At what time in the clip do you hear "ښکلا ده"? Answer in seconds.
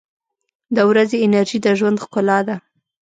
2.03-2.55